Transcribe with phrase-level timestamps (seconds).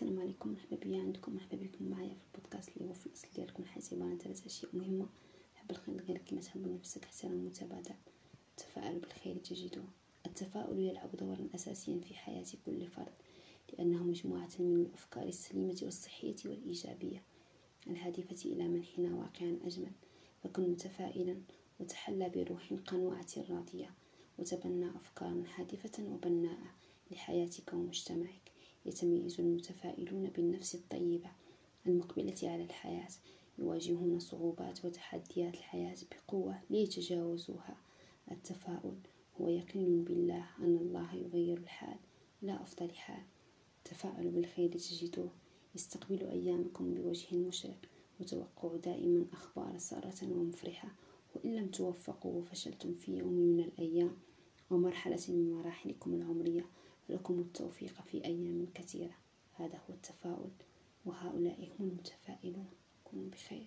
[0.00, 1.02] السلام عليكم مرحبا بيا.
[1.02, 4.76] عندكم مرحبا بكم معايا في البودكاست اللي هو في الأصل ديالكم عباره عن ثلاث اشياء
[4.76, 5.06] مهمة.
[5.54, 7.94] حب الخير غير كما تحب نفسك احترام المتبادل
[8.50, 9.82] التفاؤل بالخير تجده.
[10.26, 13.12] التفاؤل يلعب دورا أساسيا في حياة كل فرد
[13.72, 17.22] لأنه مجموعة من الأفكار السليمة والصحية والإيجابية.
[17.86, 19.92] الهادفة إلى منحنا واقعا أجمل.
[20.42, 21.36] فكن متفائلا.
[21.80, 23.94] وتحلى بروح قنوعة راضية.
[24.38, 26.74] وتبنى افكارا هادفه وبناءة
[27.10, 28.49] لحياتك ومجتمعك.
[28.90, 31.30] يتميز المتفائلون بالنفس الطيبة
[31.86, 33.08] المقبلة على الحياة
[33.58, 37.76] يواجهون صعوبات وتحديات الحياة بقوة ليتجاوزوها.
[38.30, 38.96] التفاؤل
[39.40, 41.96] هو يقين بالله أن الله يغير الحال
[42.42, 43.22] لا أفضل حال.
[43.84, 45.30] تفاءلوا بالخير تجدوه
[45.76, 47.78] استقبلوا أيامكم بوجه مشرق
[48.20, 50.88] وتوقعوا دائما أخبار سارة ومفرحة.
[51.34, 54.16] وإن لم توفقوا وفشلتم في يوم من الأيام
[54.70, 56.66] ومرحلة من مراحلكم العمرية.
[57.10, 59.14] لكم التوفيق في أيام كثيرة.
[59.52, 60.50] هذا هو التفاؤل
[61.04, 62.70] وهؤلاء هم المتفائلون.
[63.04, 63.66] كونوا بخير.